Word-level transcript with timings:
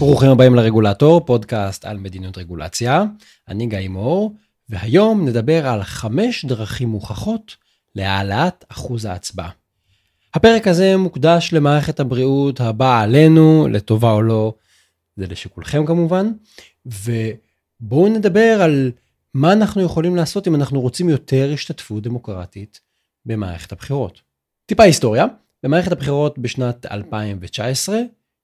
ברוכים 0.00 0.30
הבאים 0.30 0.54
לרגולטור, 0.54 1.20
פודקאסט 1.26 1.84
על 1.84 1.98
מדיניות 1.98 2.38
רגולציה. 2.38 3.04
אני 3.48 3.66
גיא 3.66 3.88
מור, 3.88 4.34
והיום 4.68 5.28
נדבר 5.28 5.66
על 5.66 5.82
חמש 5.82 6.44
דרכים 6.44 6.88
מוכחות 6.88 7.56
להעלאת 7.94 8.64
אחוז 8.68 9.04
ההצבעה. 9.04 9.50
הפרק 10.34 10.68
הזה 10.68 10.96
מוקדש 10.96 11.52
למערכת 11.52 12.00
הבריאות 12.00 12.60
הבאה 12.60 13.00
עלינו, 13.00 13.68
לטובה 13.70 14.12
או 14.12 14.22
לא, 14.22 14.54
זה 15.16 15.26
לשיקולכם 15.26 15.86
כמובן, 15.86 16.32
ובואו 16.86 18.08
נדבר 18.08 18.58
על 18.62 18.92
מה 19.34 19.52
אנחנו 19.52 19.82
יכולים 19.82 20.16
לעשות 20.16 20.48
אם 20.48 20.54
אנחנו 20.54 20.80
רוצים 20.80 21.08
יותר 21.08 21.50
השתתפות 21.54 22.02
דמוקרטית 22.02 22.80
במערכת 23.26 23.72
הבחירות. 23.72 24.20
טיפה 24.66 24.82
היסטוריה, 24.82 25.26
במערכת 25.62 25.92
הבחירות 25.92 26.38
בשנת 26.38 26.86
2019, 26.90 27.98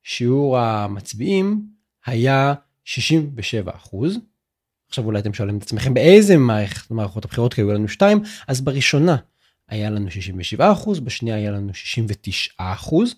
שיעור 0.08 0.58
המצביעים 0.58 1.66
היה 2.06 2.54
67 2.84 3.72
אחוז. 3.76 4.18
עכשיו 4.88 5.04
אולי 5.04 5.18
אתם 5.18 5.34
שואלים 5.34 5.58
את 5.58 5.62
עצמכם 5.62 5.94
באיזה 5.94 6.36
מערכת 6.36 6.90
מערכות 6.90 7.24
הבחירות 7.24 7.54
כי 7.54 7.60
היו 7.60 7.72
לנו 7.72 7.88
שתיים 7.88 8.22
אז 8.48 8.60
בראשונה 8.60 9.16
היה 9.68 9.90
לנו 9.90 10.10
67 10.10 10.72
אחוז 10.72 11.00
בשנייה 11.00 11.36
היה 11.36 11.50
לנו 11.50 11.74
69 11.74 12.50
אחוז. 12.58 13.14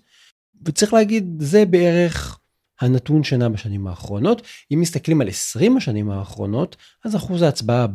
וצריך 0.64 0.92
להגיד 0.92 1.24
זה 1.38 1.66
בערך 1.66 2.38
הנתון 2.80 3.24
שנע 3.24 3.48
בשנים 3.48 3.86
האחרונות 3.86 4.42
אם 4.74 4.80
מסתכלים 4.80 5.20
על 5.20 5.28
20 5.28 5.76
השנים 5.76 6.10
האחרונות 6.10 6.76
אז 7.04 7.16
אחוז 7.16 7.42
ההצבעה 7.42 7.86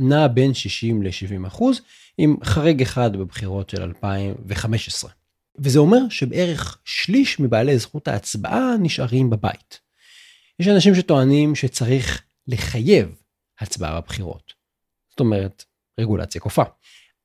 נע 0.00 0.26
בין 0.26 0.54
60 0.54 1.02
ל-70 1.02 1.46
אחוז 1.46 1.80
עם 2.18 2.36
חריג 2.44 2.82
אחד 2.82 3.16
בבחירות 3.16 3.70
של 3.70 3.82
2015. 3.82 5.10
וזה 5.58 5.78
אומר 5.78 6.08
שבערך 6.10 6.78
שליש 6.84 7.40
מבעלי 7.40 7.78
זכות 7.78 8.08
ההצבעה 8.08 8.76
נשארים 8.80 9.30
בבית. 9.30 9.80
יש 10.58 10.68
אנשים 10.68 10.94
שטוענים 10.94 11.54
שצריך 11.54 12.22
לחייב 12.46 13.22
הצבעה 13.60 14.00
בבחירות. 14.00 14.52
זאת 15.10 15.20
אומרת, 15.20 15.64
רגולציה 16.00 16.40
כופה. 16.40 16.62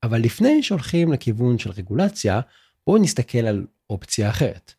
אבל 0.02 0.20
לפני 0.20 0.62
שהולכים 0.62 1.12
לכיוון 1.12 1.58
של 1.58 1.70
רגולציה, 1.70 2.40
בואו 2.86 3.02
נסתכל 3.02 3.38
על 3.38 3.66
אופציה 3.90 4.30
אחרת. 4.30 4.72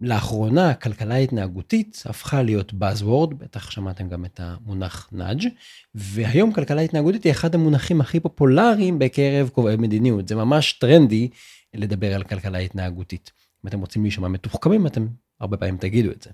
לאחרונה 0.00 0.74
כלכלה 0.74 1.16
התנהגותית 1.16 2.02
הפכה 2.06 2.42
להיות 2.42 2.72
Buzzword, 2.72 3.34
בטח 3.34 3.70
שמעתם 3.70 4.08
גם 4.08 4.24
את 4.24 4.40
המונח 4.42 5.08
נאג', 5.12 5.46
והיום 5.94 6.52
כלכלה 6.52 6.80
התנהגותית 6.80 7.24
היא 7.24 7.32
אחד 7.32 7.54
המונחים 7.54 8.00
הכי 8.00 8.20
פופולריים 8.20 8.98
בקרב 8.98 9.48
קובעי 9.48 9.76
מדיניות, 9.76 10.28
זה 10.28 10.34
ממש 10.34 10.72
טרנדי 10.72 11.28
לדבר 11.74 12.14
על 12.14 12.22
כלכלה 12.22 12.58
התנהגותית. 12.58 13.30
אם 13.64 13.68
אתם 13.68 13.80
רוצים 13.80 14.02
להישמע 14.02 14.28
מתוחכמים 14.28 14.86
אתם 14.86 15.06
הרבה 15.40 15.56
פעמים 15.56 15.76
תגידו 15.76 16.10
את 16.10 16.22
זה. 16.22 16.30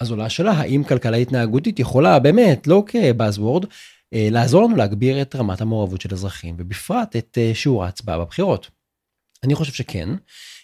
אז 0.00 0.10
עולה 0.10 0.24
השאלה 0.24 0.52
האם 0.52 0.84
כלכלה 0.84 1.16
התנהגותית 1.16 1.78
יכולה 1.78 2.18
באמת 2.18 2.66
לא 2.66 2.84
כבאזוורד 2.86 3.64
אה, 4.14 4.28
לעזור 4.30 4.62
לנו 4.62 4.76
להגביר 4.76 5.22
את 5.22 5.36
רמת 5.36 5.60
המעורבות 5.60 6.00
של 6.00 6.12
אזרחים 6.12 6.54
ובפרט 6.58 7.16
את 7.16 7.38
אה, 7.40 7.50
שיעור 7.54 7.84
ההצבעה 7.84 8.18
בבחירות. 8.18 8.70
אני 9.44 9.54
חושב 9.54 9.72
שכן, 9.72 10.08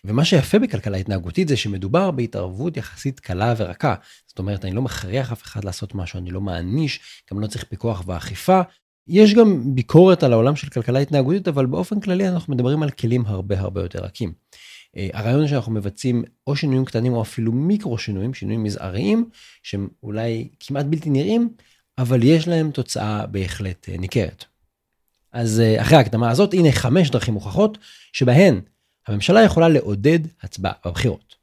ומה 0.04 0.24
שיפה 0.24 0.58
בכלכלה 0.58 0.96
התנהגותית 0.96 1.48
זה 1.48 1.56
שמדובר 1.56 2.10
בהתערבות 2.10 2.76
יחסית 2.76 3.20
קלה 3.20 3.54
ורכה. 3.56 3.94
זאת 4.26 4.38
אומרת, 4.38 4.64
אני 4.64 4.74
לא 4.74 4.82
מכריח 4.82 5.32
אף 5.32 5.42
אחד 5.42 5.64
לעשות 5.64 5.94
משהו, 5.94 6.18
אני 6.18 6.30
לא 6.30 6.40
מעניש, 6.40 7.00
גם 7.32 7.40
לא 7.40 7.46
צריך 7.46 7.64
פיקוח 7.64 8.02
ואכיפה, 8.06 8.60
יש 9.08 9.34
גם 9.34 9.74
ביקורת 9.74 10.22
על 10.22 10.32
העולם 10.32 10.56
של 10.56 10.68
כלכלה 10.68 10.98
התנהגותית, 10.98 11.48
אבל 11.48 11.66
באופן 11.66 12.00
כללי 12.00 12.28
אנחנו 12.28 12.54
מדברים 12.54 12.82
על 12.82 12.90
כלים 12.90 13.22
הרבה 13.26 13.60
הרבה 13.60 13.82
יותר 13.82 13.98
רכים. 13.98 14.32
אה, 14.96 15.08
הרעיון 15.12 15.48
שאנחנו 15.48 15.72
מבצעים 15.72 16.24
או 16.46 16.56
שינויים 16.56 16.84
קטנים 16.84 17.12
או 17.12 17.22
אפילו 17.22 17.52
מיקרו 17.52 17.98
שינויים, 17.98 18.34
שינויים 18.34 18.62
מזעריים, 18.62 19.28
שהם 19.62 19.88
אולי 20.02 20.48
כמעט 20.60 20.86
בלתי 20.86 21.10
נראים, 21.10 21.48
אבל 21.98 22.22
יש 22.22 22.48
להם 22.48 22.70
תוצאה 22.70 23.26
בהחלט 23.26 23.88
אה, 23.88 23.96
ניכרת. 23.96 24.44
אז 25.32 25.60
אה, 25.60 25.82
אחרי 25.82 25.96
ההקדמה 25.96 26.30
הזאת, 26.30 26.54
הנה 26.54 26.72
חמש 26.72 27.10
דרכים 27.10 27.34
מוכחות 27.34 27.78
שבהן 28.12 28.60
הממשלה 29.06 29.42
יכולה 29.42 29.68
לעודד 29.68 30.18
הצבעה 30.42 30.72
בבחירות. 30.86 31.34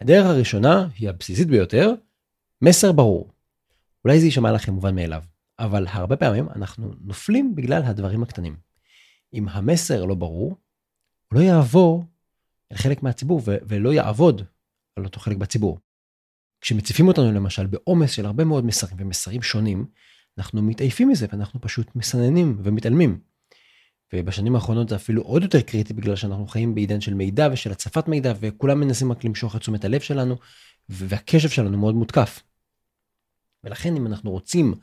הדרך 0.00 0.26
הראשונה 0.26 0.88
היא 0.98 1.08
הבסיסית 1.08 1.48
ביותר, 1.48 1.92
מסר 2.62 2.92
ברור. 2.92 3.30
אולי 4.04 4.20
זה 4.20 4.26
יישמע 4.26 4.52
לכם 4.52 4.72
מובן 4.72 4.94
מאליו. 4.94 5.22
אבל 5.58 5.86
הרבה 5.88 6.16
פעמים 6.16 6.48
אנחנו 6.56 6.94
נופלים 7.00 7.54
בגלל 7.54 7.82
הדברים 7.82 8.22
הקטנים. 8.22 8.56
אם 9.34 9.48
המסר 9.48 10.04
לא 10.04 10.14
ברור, 10.14 10.56
הוא 11.28 11.38
לא 11.38 11.40
יעבור 11.40 12.04
אל 12.72 12.76
חלק 12.76 13.02
מהציבור 13.02 13.42
ו- 13.44 13.56
ולא 13.68 13.92
יעבוד 13.92 14.42
על 14.96 15.04
אותו 15.04 15.20
חלק 15.20 15.36
בציבור. 15.36 15.78
כשמציפים 16.60 17.08
אותנו 17.08 17.32
למשל 17.32 17.66
בעומס 17.66 18.10
של 18.10 18.26
הרבה 18.26 18.44
מאוד 18.44 18.64
מסרים 18.64 18.96
ומסרים 19.00 19.42
שונים, 19.42 19.86
אנחנו 20.38 20.62
מתעייפים 20.62 21.08
מזה 21.08 21.26
ואנחנו 21.32 21.60
פשוט 21.60 21.96
מסננים 21.96 22.58
ומתעלמים. 22.62 23.20
ובשנים 24.12 24.54
האחרונות 24.54 24.88
זה 24.88 24.96
אפילו 24.96 25.22
עוד 25.22 25.42
יותר 25.42 25.60
קריטי 25.60 25.94
בגלל 25.94 26.16
שאנחנו 26.16 26.46
חיים 26.46 26.74
בעידן 26.74 27.00
של 27.00 27.14
מידע 27.14 27.48
ושל 27.52 27.72
הצפת 27.72 28.08
מידע 28.08 28.32
וכולם 28.40 28.80
מנסים 28.80 29.12
רק 29.12 29.24
למשוך 29.24 29.56
את 29.56 29.60
תשומת 29.60 29.84
הלב 29.84 30.00
שלנו 30.00 30.36
והקשב 30.88 31.48
שלנו 31.48 31.78
מאוד 31.78 31.94
מותקף. 31.94 32.42
ולכן 33.64 33.96
אם 33.96 34.06
אנחנו 34.06 34.30
רוצים 34.30 34.74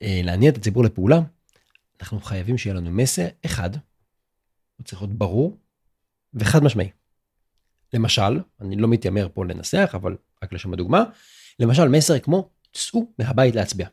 להניע 0.00 0.50
את 0.50 0.56
הציבור 0.56 0.84
לפעולה, 0.84 1.20
אנחנו 2.00 2.20
חייבים 2.20 2.58
שיהיה 2.58 2.74
לנו 2.74 2.90
מסר 2.90 3.26
אחד, 3.44 3.70
הוא 4.76 4.84
צריך 4.84 5.02
להיות 5.02 5.14
ברור 5.14 5.58
וחד 6.34 6.62
משמעי. 6.62 6.90
למשל, 7.92 8.40
אני 8.60 8.76
לא 8.76 8.88
מתיימר 8.88 9.28
פה 9.34 9.44
לנסח, 9.44 9.90
אבל 9.94 10.16
רק 10.42 10.52
לשם 10.52 10.72
הדוגמה, 10.72 11.04
למשל 11.58 11.88
מסר 11.88 12.18
כמו 12.18 12.50
צאו 12.72 13.12
מהבית 13.18 13.54
להצביע. 13.54 13.88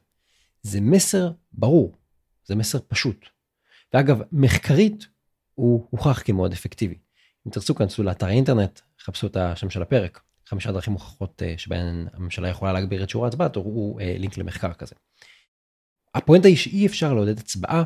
זה 0.62 0.81
מסר 0.81 1.31
ברור, 1.51 1.97
זה 2.45 2.56
מסר 2.56 2.79
פשוט. 2.88 3.25
ואגב, 3.94 4.22
מחקרית 4.31 5.07
הוא 5.56 5.88
הוכח 5.89 6.22
כמאוד 6.25 6.51
אפקטיבי. 6.51 6.95
אם 7.47 7.51
תרצו 7.51 7.75
כנסו 7.75 8.03
לאתר 8.03 8.25
האינטרנט, 8.25 8.79
חפשו 9.00 9.28
את 9.28 9.38
השם 9.38 9.69
של 9.69 9.81
הפרק, 9.81 10.22
חמישה 10.45 10.72
דרכים 10.72 10.94
מוכחות 10.94 11.44
אה, 11.44 11.53
שבהן 11.57 12.07
הממשלה 12.13 12.50
יכולה 12.50 12.74
להגביר 12.74 13.03
את 13.03 13.09
שיעור 13.09 13.25
ההצבעה, 13.25 13.50
תראו 13.50 14.00
אה, 14.01 14.16
לינק 14.18 14.38
למחקר 14.38 14.74
כזה. 14.74 14.95
הפואנטה 16.17 16.47
היא 16.47 16.57
שאי 16.57 16.85
אפשר 16.85 17.13
לעודד 17.13 17.39
הצבעה 17.39 17.83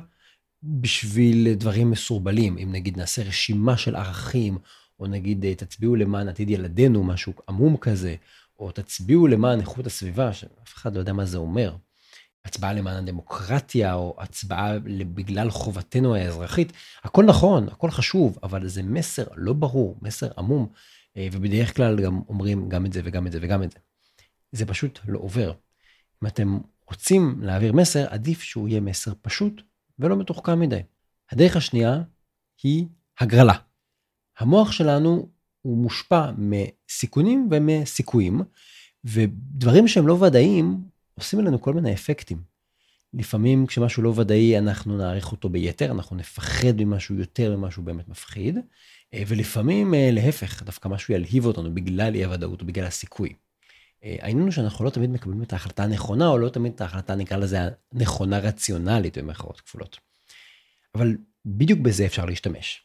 בשביל 0.64 1.54
דברים 1.54 1.92
מסורבלים. 1.92 2.58
אם 2.58 2.72
נגיד 2.72 2.98
נעשה 2.98 3.24
רשימה 3.24 3.78
של 3.78 3.96
ערכים, 3.96 4.58
או 5.00 5.08
נגיד 5.08 5.46
אה, 5.46 5.56
תצביעו 5.56 5.96
למען 5.96 6.28
עתיד 6.28 6.50
ילדינו, 6.50 7.04
משהו 7.04 7.34
עמום 7.50 7.78
כזה, 7.78 8.16
או 8.60 8.72
תצביעו 8.72 9.28
למען 9.28 9.60
איכות 9.60 9.86
הסביבה, 9.88 10.34
שאף 10.34 10.74
אחד 10.76 10.96
לא 10.96 11.00
יודע 11.00 11.14
מה 11.14 11.26
זה 11.26 11.38
אומר. 11.38 11.76
הצבעה 12.46 12.74
למען 12.74 13.04
הדמוקרטיה, 13.04 13.94
או 13.94 14.16
הצבעה 14.18 14.80
בגלל 15.14 15.50
חובתנו 15.50 16.16
האזרחית, 16.16 16.74
הכל 17.04 17.26
נכון, 17.26 17.68
הכל 17.68 17.92
חשוב, 17.92 18.38
אבל 18.44 18.68
זה 18.68 18.84
מסר 18.84 19.24
לא 19.36 19.54
ברור, 19.54 19.98
מסר 20.02 20.28
עמום, 20.38 20.68
אה, 21.18 21.28
ובדרך 21.32 21.76
כלל 21.76 22.02
גם 22.04 22.22
אומרים 22.30 22.70
גם 22.70 22.86
את 22.86 22.94
זה 22.94 23.02
וגם 23.04 23.28
את 23.28 23.32
זה 23.32 23.40
וגם 23.42 23.64
את 23.64 23.72
זה. 23.72 23.80
זה 24.52 24.66
פשוט 24.66 25.00
לא 25.08 25.20
עובר. 25.20 25.54
אם 26.24 26.28
אתם 26.28 26.58
רוצים 26.92 27.40
להעביר 27.42 27.74
מסר, 27.74 28.06
עדיף 28.10 28.42
שהוא 28.42 28.68
יהיה 28.68 28.82
מסר 28.82 29.12
פשוט 29.22 29.62
ולא 30.00 30.16
מתוחכם 30.18 30.60
מדי. 30.60 30.82
הדרך 31.32 31.56
השנייה 31.56 32.02
היא 32.64 32.86
הגרלה. 33.20 33.54
המוח 34.40 34.72
שלנו 34.72 35.30
הוא 35.62 35.78
מושפע 35.78 36.32
מסיכונים 36.38 37.50
ומסיכויים, 37.52 38.42
ודברים 39.04 39.88
שהם 39.88 40.08
לא 40.08 40.14
ודאיים 40.14 40.82
עושים 41.14 41.40
עלינו 41.40 41.62
כל 41.62 41.74
מיני 41.74 41.94
אפקטים. 41.94 42.42
לפעמים 43.14 43.68
כשמשהו 43.68 44.04
לא 44.04 44.14
ודאי 44.16 44.58
אנחנו 44.58 44.98
נעריך 44.98 45.32
אותו 45.32 45.50
ביתר, 45.50 45.92
אנחנו 45.92 46.16
נפחד 46.16 46.74
ממשהו 46.78 47.16
יותר 47.16 47.58
ממשהו 47.58 47.84
באמת 47.84 48.10
מפחיד, 48.10 48.58
ולפעמים 49.28 49.94
אה, 49.94 50.10
להפך, 50.12 50.64
דווקא 50.64 50.90
משהו 50.90 51.14
ילהיב 51.14 51.46
אותנו 51.46 51.74
בגלל 51.74 52.16
אי 52.16 52.26
הוודאות 52.26 52.62
או 52.62 52.66
בגלל 52.66 52.86
הסיכוי. 52.86 53.34
אה, 54.04 54.16
העניין 54.22 54.44
הוא 54.44 54.52
שאנחנו 54.52 54.86
לא 54.86 54.90
תמיד 54.90 55.10
מקבלים 55.10 55.44
את 55.44 55.54
ההחלטה 55.54 55.84
הנכונה, 55.84 56.28
או 56.28 56.38
לא 56.38 56.50
תמיד 56.50 56.74
את 56.76 56.82
ההחלטה, 56.82 57.16
נקרא 57.16 57.38
לזה, 57.38 57.60
הנכונה 57.94 58.40
רציונלית 58.40 59.18
במחאות 59.18 59.62
כפולות. 59.62 59.98
אבל 60.96 61.18
בדיוק 61.46 61.80
בזה 61.80 62.06
אפשר 62.06 62.26
להשתמש. 62.26 62.84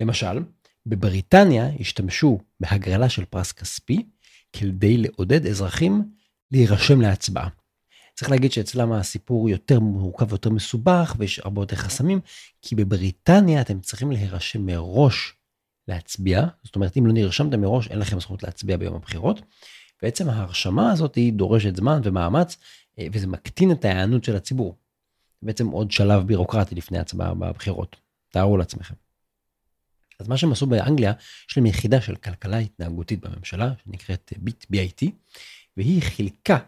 למשל, 0.00 0.38
בבריטניה 0.86 1.68
השתמשו 1.80 2.38
בהגרלה 2.60 3.08
של 3.08 3.24
פרס 3.24 3.52
כספי 3.52 4.06
כדי 4.52 4.96
לעודד 4.96 5.46
אזרחים 5.46 6.02
להירשם 6.52 7.00
להצבעה. 7.00 7.48
צריך 8.14 8.30
להגיד 8.30 8.52
שאצלם 8.52 8.92
הסיפור 8.92 9.48
יותר 9.48 9.80
מורכב 9.80 10.32
ויותר 10.32 10.50
מסובך 10.50 11.14
ויש 11.18 11.38
הרבה 11.38 11.62
יותר 11.62 11.76
חסמים, 11.76 12.20
כי 12.62 12.74
בבריטניה 12.74 13.60
אתם 13.60 13.80
צריכים 13.80 14.12
להירשם 14.12 14.66
מראש 14.66 15.34
להצביע, 15.88 16.46
זאת 16.64 16.76
אומרת 16.76 16.96
אם 16.96 17.06
לא 17.06 17.12
נרשמתם 17.12 17.60
מראש 17.60 17.88
אין 17.88 17.98
לכם 17.98 18.20
זכות 18.20 18.42
להצביע 18.42 18.76
ביום 18.76 18.94
הבחירות, 18.94 19.40
בעצם 20.02 20.28
ההרשמה 20.28 20.92
הזאת 20.92 21.14
היא 21.14 21.32
דורשת 21.32 21.76
זמן 21.76 22.00
ומאמץ, 22.04 22.56
אה, 22.98 23.06
וזה 23.12 23.26
מקטין 23.26 23.72
את 23.72 23.84
ההיענות 23.84 24.24
של 24.24 24.36
הציבור. 24.36 24.76
בעצם 25.42 25.66
עוד 25.68 25.90
שלב 25.90 26.26
בירוקרטי 26.26 26.74
לפני 26.74 26.98
הצבעה 26.98 27.34
בבחירות. 27.34 27.96
תארו 28.28 28.56
לעצמכם. 28.56 28.94
אז 30.20 30.28
מה 30.28 30.36
שהם 30.36 30.52
עשו 30.52 30.66
באנגליה, 30.66 31.12
יש 31.50 31.56
להם 31.56 31.66
יחידה 31.66 32.00
של 32.00 32.16
כלכלה 32.16 32.58
התנהגותית 32.58 33.20
בממשלה, 33.20 33.72
שנקראת 33.84 34.32
ביט, 34.36 34.64
BIT, 34.64 35.06
והיא 35.76 36.02
חילקה 36.02 36.58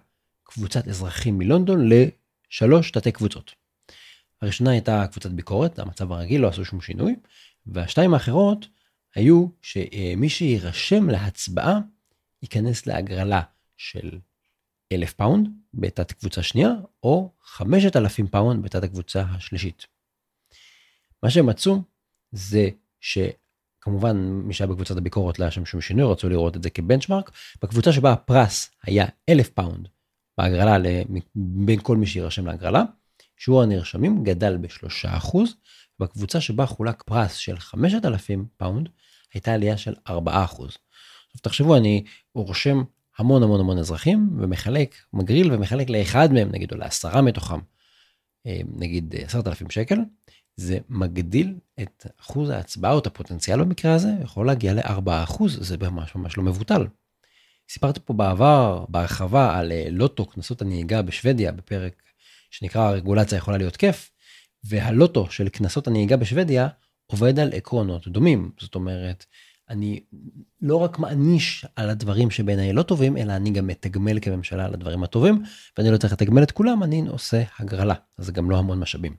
קבוצת 0.43 0.89
אזרחים 0.89 1.39
מלונדון 1.39 1.89
לשלוש 1.89 2.91
תתי 2.91 3.13
קבוצות. 3.13 3.55
הראשונה 4.43 4.71
הייתה 4.71 5.07
קבוצת 5.13 5.31
ביקורת, 5.31 5.79
המצב 5.79 6.13
הרגיל, 6.13 6.41
לא 6.41 6.49
עשו 6.49 6.65
שום 6.65 6.81
שינוי, 6.81 7.17
והשתיים 7.67 8.15
האחרות 8.15 8.67
היו 9.15 9.47
שמי 9.63 10.29
שיירשם 10.29 11.11
להצבעה 11.11 11.79
ייכנס 12.43 12.87
להגרלה 12.87 13.43
של 13.77 14.19
אלף 14.93 15.13
פאונד 15.13 15.49
בתת 15.75 16.13
קבוצה 16.13 16.43
שנייה, 16.43 16.71
או 17.03 17.33
חמשת 17.43 17.97
אלפים 17.97 18.27
פאונד 18.27 18.63
בתת 18.63 18.83
הקבוצה 18.83 19.23
השלישית. 19.23 19.87
מה 21.23 21.31
שהם 21.31 21.47
מצאו 21.47 21.83
זה 22.33 22.69
שכמובן 23.01 24.17
מי 24.17 24.55
שהיה 24.55 24.69
בקבוצת 24.69 24.97
הביקורת 24.97 25.39
לא 25.39 25.45
היה 25.45 25.51
שם 25.51 25.65
שום 25.65 25.81
שינוי, 25.81 26.13
רצו 26.13 26.29
לראות 26.29 26.57
את 26.57 26.63
זה 26.63 26.71
כ 26.71 26.81
benchmark. 26.81 27.31
בקבוצה 27.63 27.93
שבה 27.93 28.13
הפרס 28.13 28.71
היה 28.83 29.07
אלף 29.29 29.49
פאונד 29.49 29.89
בהגרלה 30.39 30.77
בין 31.35 31.81
כל 31.83 31.97
מי 31.97 32.07
שיירשם 32.07 32.47
להגרלה, 32.47 32.83
שיעור 33.37 33.63
הנרשמים 33.63 34.25
גדל 34.25 34.57
בשלושה 34.57 35.17
אחוז, 35.17 35.55
בקבוצה 35.99 36.41
שבה 36.41 36.67
חולק 36.67 37.03
פרס 37.03 37.35
של 37.35 37.59
5,000 37.59 38.47
פאונד 38.57 38.89
הייתה 39.35 39.55
עלייה 39.55 39.77
של 39.77 39.95
4 40.09 40.45
אחוז. 40.45 40.71
עכשיו 40.71 40.88
תחשבו 41.43 41.77
אני 41.77 42.05
רושם 42.35 42.83
המון 43.19 43.43
המון 43.43 43.61
המון 43.61 43.79
אזרחים 43.79 44.31
ומחלק 44.41 44.95
מגריל 45.13 45.53
ומחלק 45.53 45.91
לאחד 45.91 46.33
מהם 46.33 46.49
נגיד 46.53 46.73
או 46.73 46.77
לעשרה 46.77 47.23
מתוכם 47.23 47.59
אה, 48.47 48.61
נגיד 48.77 49.15
10,000 49.25 49.71
שקל 49.71 49.99
זה 50.57 50.79
מגדיל 50.89 51.55
את 51.81 52.07
אחוז 52.21 52.51
ההצבעה 52.51 52.93
או 52.93 52.99
את 52.99 53.07
הפוטנציאל 53.07 53.61
במקרה 53.61 53.95
הזה 53.95 54.09
יכול 54.23 54.47
להגיע 54.47 54.75
ל-4 54.75 55.11
אחוז 55.25 55.59
זה 55.61 55.77
ממש 55.77 56.15
ממש 56.15 56.37
לא 56.37 56.43
מבוטל. 56.43 56.87
סיפרתי 57.71 58.01
פה 58.05 58.13
בעבר 58.15 58.85
בהרחבה 58.89 59.59
על 59.59 59.73
אה, 59.73 59.87
לוטו 59.91 60.27
קנסות 60.27 60.63
הנהיגה 60.63 61.03
בשוודיה 61.03 61.53
בפרק 61.53 62.03
שנקרא 62.51 62.83
הרגולציה 62.83 63.39
יכולה 63.39 63.59
להיות 63.59 63.77
כיף 63.77 64.11
והלוטו 64.65 65.31
של 65.31 65.49
קנסות 65.49 65.87
הנהיגה 65.87 66.17
בשוודיה 66.17 66.69
עובד 67.07 67.39
על 67.39 67.53
עקרונות 67.53 68.09
דומים 68.09 68.51
זאת 68.61 68.75
אומרת 68.75 69.25
אני 69.71 70.01
לא 70.61 70.77
רק 70.77 70.99
מעניש 70.99 71.67
על 71.77 71.91
הדברים 71.91 72.31
שבעיניי 72.31 72.73
לא 72.73 72.83
טובים 72.83 73.17
אלא 73.17 73.33
אני 73.33 73.51
גם 73.51 73.67
מתגמל 73.67 74.19
כממשלה 74.21 74.65
על 74.65 74.75
הדברים 74.75 75.03
הטובים 75.03 75.43
ואני 75.79 75.91
לא 75.91 75.97
צריך 75.97 76.13
לתגמל 76.13 76.43
את 76.43 76.51
כולם 76.51 76.83
אני 76.83 77.05
עושה 77.09 77.43
הגרלה 77.59 77.95
אז 78.19 78.27
זה 78.27 78.33
גם 78.33 78.51
לא 78.51 78.59
המון 78.59 78.79
משאבים. 78.81 79.17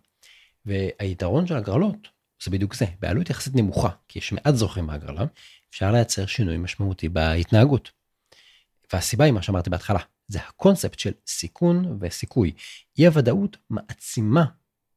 והיתרון 0.65 1.47
של 1.47 1.55
הגרלות 1.55 2.07
זה 2.43 2.51
בדיוק 2.51 2.75
זה 2.75 2.85
בעלות 2.99 3.29
יחסית 3.29 3.55
נמוכה 3.55 3.89
כי 4.07 4.19
יש 4.19 4.31
מעט 4.31 4.55
זוכים 4.55 4.87
בהגרלה 4.87 5.25
אפשר 5.69 5.91
לייצר 5.91 6.25
שינוי 6.25 6.57
משמעותי 6.57 7.09
בהתנהגות. 7.09 7.91
והסיבה 8.93 9.25
היא 9.25 9.33
מה 9.33 9.41
שאמרתי 9.41 9.69
בהתחלה 9.69 9.99
זה 10.27 10.39
הקונספט 10.39 10.99
של 10.99 11.11
סיכון 11.27 11.97
וסיכוי 12.01 12.51
אי 12.97 13.07
הוודאות 13.07 13.57
מעצימה 13.69 14.45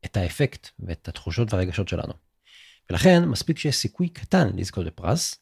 את 0.05 0.17
האפקט 0.17 0.69
ואת 0.79 1.09
התחושות 1.09 1.53
והרגשות 1.53 1.89
שלנו. 1.89 2.13
ולכן 2.91 3.25
מספיק 3.25 3.59
שיש 3.59 3.77
סיכוי 3.77 4.09
קטן 4.09 4.51
לזכות 4.57 4.87
בפרס, 4.87 5.42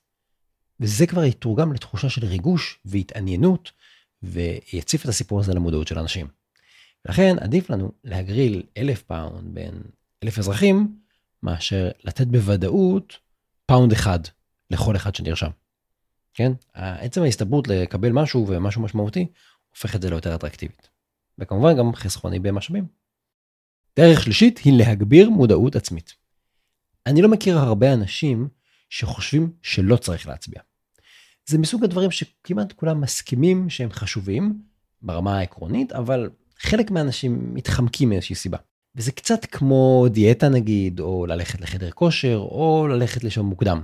וזה 0.80 1.06
כבר 1.06 1.24
יתורגם 1.24 1.72
לתחושה 1.72 2.08
של 2.08 2.26
ריגוש 2.26 2.78
והתעניינות, 2.84 3.72
ויציף 4.22 5.04
את 5.04 5.08
הסיפור 5.08 5.40
הזה 5.40 5.54
למודעות 5.54 5.88
של 5.88 5.98
אנשים. 5.98 6.26
ולכן 7.04 7.36
עדיף 7.40 7.70
לנו 7.70 7.92
להגריל 8.04 8.62
אלף 8.76 9.02
פאונד 9.02 9.54
בין 9.54 9.82
אלף 10.24 10.38
אזרחים, 10.38 10.96
מאשר 11.42 11.90
לתת 12.04 12.26
בוודאות 12.26 13.18
פאונד 13.66 13.92
אחד 13.92 14.18
לכל 14.70 14.96
אחד 14.96 15.14
שנרשם. 15.14 15.50
כן? 16.34 16.52
עצם 16.74 17.22
ההסתברות 17.22 17.68
לקבל 17.68 18.12
משהו 18.12 18.46
ומשהו 18.48 18.82
משמעותי, 18.82 19.26
הופך 19.70 19.96
את 19.96 20.02
זה 20.02 20.10
ליותר 20.10 20.34
אטרקטיבית. 20.34 20.88
וכמובן 21.38 21.76
גם 21.76 21.94
חסכוני 21.94 22.38
במשאבים. 22.38 22.86
דרך 23.96 24.22
שלישית 24.22 24.58
היא 24.58 24.78
להגביר 24.78 25.30
מודעות 25.30 25.76
עצמית. 25.76 26.14
אני 27.06 27.22
לא 27.22 27.28
מכיר 27.28 27.58
הרבה 27.58 27.92
אנשים 27.92 28.48
שחושבים 28.90 29.52
שלא 29.62 29.96
צריך 29.96 30.28
להצביע. 30.28 30.60
זה 31.50 31.58
מסוג 31.58 31.84
הדברים 31.84 32.10
שכמעט 32.10 32.72
כולם 32.72 33.00
מסכימים 33.00 33.70
שהם 33.70 33.90
חשובים 33.90 34.62
ברמה 35.02 35.38
העקרונית, 35.38 35.92
אבל 35.92 36.30
חלק 36.58 36.90
מהאנשים 36.90 37.54
מתחמקים 37.54 38.08
מאיזושהי 38.08 38.36
סיבה. 38.36 38.58
וזה 38.96 39.12
קצת 39.12 39.44
כמו 39.44 40.06
דיאטה 40.10 40.48
נגיד, 40.48 41.00
או 41.00 41.26
ללכת 41.26 41.60
לחדר 41.60 41.90
כושר, 41.90 42.36
או 42.36 42.86
ללכת 42.90 43.24
לשם 43.24 43.44
מוקדם. 43.44 43.82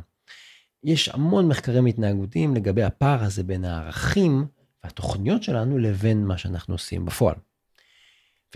יש 0.84 1.08
המון 1.08 1.48
מחקרים 1.48 1.86
התנהגותיים 1.86 2.54
לגבי 2.54 2.82
הפער 2.82 3.24
הזה 3.24 3.42
בין 3.42 3.64
הערכים 3.64 4.46
והתוכניות 4.84 5.42
שלנו 5.42 5.78
לבין 5.78 6.26
מה 6.26 6.38
שאנחנו 6.38 6.74
עושים 6.74 7.04
בפועל. 7.04 7.36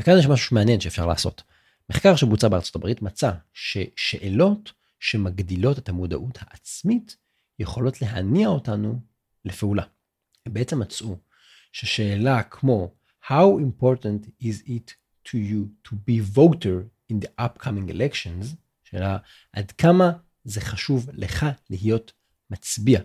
וכאן 0.00 0.18
יש 0.18 0.26
משהו 0.26 0.54
מעניין 0.54 0.80
שאפשר 0.80 1.06
לעשות. 1.06 1.42
מחקר 1.90 2.16
שבוצע 2.16 2.48
בארצות 2.48 2.76
הברית 2.76 3.02
מצא 3.02 3.30
ששאלות 3.54 4.72
שמגדילות 5.00 5.78
את 5.78 5.88
המודעות 5.88 6.38
העצמית 6.40 7.16
יכולות 7.60 8.02
להניע 8.02 8.48
אותנו 8.48 9.00
לפעולה. 9.44 9.82
הם 10.46 10.52
בעצם 10.52 10.78
מצאו 10.78 11.16
ששאלה 11.72 12.42
כמו 12.42 12.94
How 13.26 13.60
important 13.60 14.42
is 14.42 14.66
it 14.66 14.94
to 15.24 15.34
you 15.34 15.88
to 15.88 15.92
be 15.92 16.36
voter 16.36 16.88
in 17.12 17.16
the 17.24 17.28
upcoming 17.40 17.90
elections, 17.90 18.46
שאלה 18.84 19.18
עד 19.52 19.72
כמה 19.72 20.12
זה 20.44 20.60
חשוב 20.60 21.10
לך 21.12 21.46
להיות 21.70 22.12
מצביע 22.50 23.00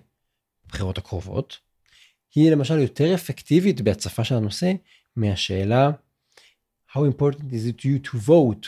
בבחירות 0.65 0.97
הקרובות, 0.97 1.59
היא 2.35 2.51
למשל 2.51 2.79
יותר 2.79 3.15
אפקטיבית 3.15 3.81
בהצפה 3.81 4.23
של 4.23 4.35
הנושא 4.35 4.71
מהשאלה 5.15 5.89
How 6.91 6.99
important 6.99 7.51
is 7.51 7.65
it 7.69 7.77
to 7.81 7.85
you 7.85 7.99
to 8.09 8.17
vote 8.17 8.67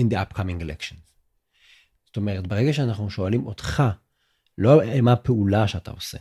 in 0.00 0.08
the 0.12 0.16
upcoming 0.16 0.60
elections? 0.62 1.06
זאת 2.06 2.16
אומרת, 2.16 2.46
ברגע 2.46 2.72
שאנחנו 2.72 3.10
שואלים 3.10 3.46
אותך, 3.46 3.82
לא 4.58 5.00
מה 5.02 5.12
הפעולה 5.12 5.68
שאתה 5.68 5.90
עושה, 5.90 6.18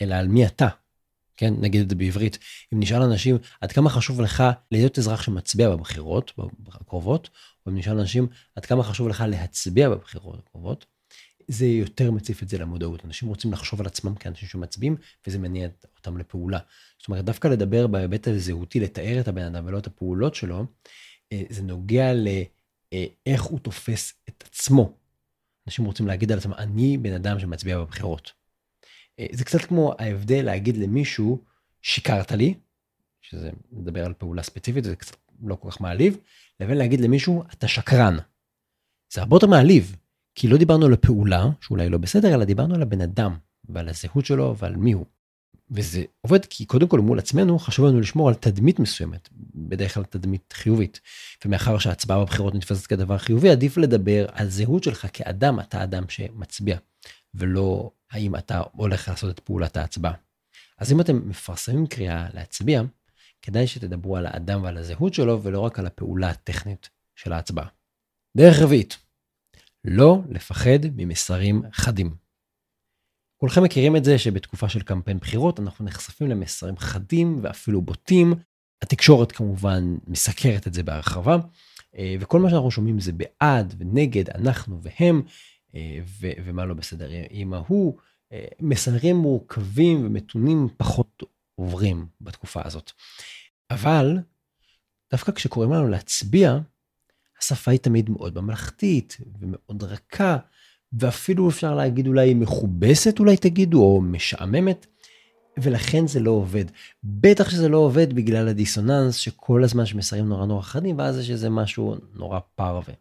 אלא 0.00 0.14
על 0.14 0.28
מי 0.28 0.46
אתה, 0.46 0.68
כן, 1.36 1.54
נגיד 1.60 1.80
את 1.80 1.90
זה 1.90 1.96
בעברית, 1.96 2.38
אם 2.74 2.80
נשאל 2.80 3.02
אנשים 3.02 3.38
עד 3.60 3.72
כמה 3.72 3.90
חשוב 3.90 4.20
לך 4.20 4.44
להיות 4.72 4.98
אזרח 4.98 5.22
שמצביע 5.22 5.70
בבחירות 5.70 6.32
הקרובות, 6.68 7.30
או 7.66 7.70
אם 7.70 7.78
נשאל 7.78 7.98
אנשים 7.98 8.26
עד 8.56 8.66
כמה 8.66 8.82
חשוב 8.82 9.08
לך 9.08 9.24
להצביע 9.28 9.90
בבחירות 9.90 10.38
הקרובות, 10.38 10.86
זה 11.48 11.66
יותר 11.66 12.10
מציף 12.10 12.42
את 12.42 12.48
זה 12.48 12.58
למודעות. 12.58 13.04
אנשים 13.04 13.28
רוצים 13.28 13.52
לחשוב 13.52 13.80
על 13.80 13.86
עצמם 13.86 14.14
כאנשים 14.14 14.48
שמצביעים, 14.48 14.96
וזה 15.26 15.38
מניע 15.38 15.68
אותם 15.96 16.18
לפעולה. 16.18 16.58
זאת 16.98 17.08
אומרת, 17.08 17.24
דווקא 17.24 17.48
לדבר 17.48 17.86
בהיבט 17.86 18.28
הזהותי, 18.28 18.80
לתאר 18.80 19.20
את 19.20 19.28
הבן 19.28 19.42
אדם 19.42 19.66
ולא 19.66 19.78
את 19.78 19.86
הפעולות 19.86 20.34
שלו, 20.34 20.66
אה, 21.32 21.42
זה 21.50 21.62
נוגע 21.62 22.12
לאיך 22.14 23.42
הוא 23.42 23.58
תופס 23.58 24.14
את 24.28 24.44
עצמו. 24.46 25.05
אנשים 25.66 25.84
רוצים 25.84 26.06
להגיד 26.06 26.32
על 26.32 26.38
עצמם, 26.38 26.52
אני 26.52 26.98
בן 26.98 27.12
אדם 27.12 27.38
שמצביע 27.38 27.78
בבחירות. 27.78 28.32
אה, 29.18 29.26
זה 29.32 29.44
קצת 29.44 29.60
כמו 29.60 29.94
ההבדל 29.98 30.44
להגיד 30.44 30.76
למישהו, 30.76 31.44
שיקרת 31.82 32.32
לי, 32.32 32.54
שזה 33.20 33.50
מדבר 33.72 34.04
על 34.04 34.14
פעולה 34.14 34.42
ספציפית, 34.42 34.84
זה 34.84 34.96
קצת 34.96 35.16
לא 35.42 35.54
כל 35.54 35.70
כך 35.70 35.80
מעליב, 35.80 36.16
לבין 36.60 36.78
להגיד 36.78 37.00
למישהו, 37.00 37.42
אתה 37.52 37.68
שקרן. 37.68 38.16
זה 39.12 39.20
הרבה 39.20 39.36
יותר 39.36 39.46
מעליב, 39.46 39.96
כי 40.34 40.48
לא 40.48 40.56
דיברנו 40.56 40.86
על 40.86 40.92
הפעולה, 40.92 41.44
שאולי 41.60 41.88
לא 41.88 41.98
בסדר, 41.98 42.34
אלא 42.34 42.44
דיברנו 42.44 42.74
על 42.74 42.82
הבן 42.82 43.00
אדם, 43.00 43.36
ועל 43.64 43.88
הזהות 43.88 44.26
שלו 44.26 44.56
ועל 44.56 44.76
מי 44.76 44.92
הוא. 44.92 45.06
וזה 45.70 46.02
עובד 46.20 46.44
כי 46.44 46.64
קודם 46.64 46.88
כל 46.88 47.00
מול 47.00 47.18
עצמנו 47.18 47.58
חשוב 47.58 47.86
לנו 47.86 48.00
לשמור 48.00 48.28
על 48.28 48.34
תדמית 48.34 48.78
מסוימת, 48.78 49.28
בדרך 49.54 49.94
כלל 49.94 50.04
תדמית 50.04 50.52
חיובית. 50.52 51.00
ומאחר 51.44 51.78
שההצבעה 51.78 52.20
בבחירות 52.20 52.54
נתפסת 52.54 52.86
כדבר 52.86 53.18
חיובי, 53.18 53.50
עדיף 53.50 53.76
לדבר 53.76 54.26
על 54.32 54.48
זהות 54.48 54.84
שלך 54.84 55.06
כאדם, 55.12 55.60
אתה 55.60 55.82
אדם 55.82 56.04
שמצביע, 56.08 56.78
ולא 57.34 57.90
האם 58.10 58.36
אתה 58.36 58.62
הולך 58.72 59.08
לעשות 59.08 59.30
את 59.30 59.40
פעולת 59.40 59.76
ההצבעה. 59.76 60.14
אז 60.78 60.92
אם 60.92 61.00
אתם 61.00 61.28
מפרסמים 61.28 61.86
קריאה 61.86 62.26
להצביע, 62.34 62.82
כדאי 63.42 63.66
שתדברו 63.66 64.16
על 64.16 64.26
האדם 64.26 64.62
ועל 64.62 64.76
הזהות 64.76 65.14
שלו, 65.14 65.42
ולא 65.42 65.60
רק 65.60 65.78
על 65.78 65.86
הפעולה 65.86 66.30
הטכנית 66.30 66.88
של 67.16 67.32
ההצבעה. 67.32 67.68
דרך 68.36 68.58
רביעית, 68.58 68.98
לא 69.84 70.20
לפחד 70.28 70.78
ממסרים 70.96 71.62
חדים. 71.72 72.25
כולכם 73.36 73.62
מכירים 73.62 73.96
את 73.96 74.04
זה 74.04 74.18
שבתקופה 74.18 74.68
של 74.68 74.82
קמפיין 74.82 75.18
בחירות 75.18 75.60
אנחנו 75.60 75.84
נחשפים 75.84 76.28
למסרים 76.28 76.76
חדים 76.76 77.38
ואפילו 77.42 77.82
בוטים. 77.82 78.34
התקשורת 78.82 79.32
כמובן 79.32 79.96
מסקרת 80.06 80.66
את 80.66 80.74
זה 80.74 80.82
בהרחבה, 80.82 81.36
אה, 81.96 82.16
וכל 82.20 82.40
מה 82.40 82.50
שאנחנו 82.50 82.70
שומעים 82.70 83.00
זה 83.00 83.12
בעד 83.12 83.74
ונגד, 83.78 84.30
אנחנו 84.30 84.80
והם, 84.82 85.22
אה, 85.74 85.98
ו- 86.20 86.32
ומה 86.44 86.64
לא 86.64 86.74
בסדר 86.74 87.08
עם 87.30 87.54
ההוא. 87.54 87.98
אה, 88.32 88.46
מסרים 88.60 89.16
מורכבים 89.16 90.06
ומתונים 90.06 90.68
פחות 90.76 91.22
עוברים 91.54 92.06
בתקופה 92.20 92.60
הזאת. 92.64 92.92
אבל 93.70 94.18
דווקא 95.12 95.32
כשקוראים 95.32 95.72
לנו 95.72 95.88
להצביע, 95.88 96.58
השפה 97.40 97.70
היא 97.70 97.80
תמיד 97.80 98.10
מאוד 98.10 98.40
ממלכתית 98.40 99.16
ומאוד 99.40 99.82
רכה, 99.82 100.36
ואפילו 100.92 101.48
אפשר 101.48 101.74
להגיד 101.74 102.06
אולי 102.06 102.34
מכובסת 102.34 103.18
אולי 103.18 103.36
תגידו, 103.36 103.82
או 103.82 104.00
משעממת. 104.00 104.86
ולכן 105.58 106.06
זה 106.06 106.20
לא 106.20 106.30
עובד. 106.30 106.64
בטח 107.04 107.50
שזה 107.50 107.68
לא 107.68 107.78
עובד 107.78 108.12
בגלל 108.12 108.48
הדיסוננס 108.48 109.16
שכל 109.16 109.64
הזמן 109.64 109.86
שמסרים 109.86 110.28
נורא 110.28 110.46
נורא 110.46 110.62
חדים, 110.62 110.98
ואז 110.98 111.18
יש 111.18 111.30
איזה 111.30 111.50
משהו 111.50 111.96
נורא 112.14 112.38
פרווה. 112.54 112.94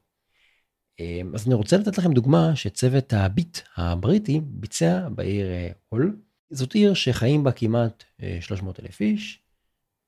אמ, 1.00 1.32
אז 1.34 1.48
אני 1.48 1.56
רוצה 1.56 1.77
לתת 1.77 1.98
לכם 1.98 2.13
דוגמה 2.13 2.56
שצוות 2.56 3.13
הביט 3.13 3.60
הבריטי 3.77 4.42
ביצע 4.44 5.10
בעיר 5.10 5.46
אה, 5.48 5.70
הול. 5.89 6.18
זאת 6.50 6.74
עיר 6.74 6.94
שחיים 6.94 7.44
בה 7.44 7.51
כמעט 7.51 8.04
300 8.39 8.80
אה, 8.80 8.86
אלף 8.86 9.01
איש, 9.01 9.39